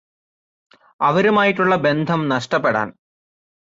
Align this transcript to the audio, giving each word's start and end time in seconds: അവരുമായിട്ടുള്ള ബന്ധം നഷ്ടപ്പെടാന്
അവരുമായിട്ടുള്ള 1.01 1.75
ബന്ധം 1.77 2.21
നഷ്ടപ്പെടാന് 2.29 2.93